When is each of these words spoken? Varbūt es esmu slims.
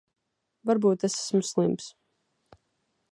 Varbūt 0.69 1.05
es 1.09 1.19
esmu 1.19 1.43
slims. 1.51 1.91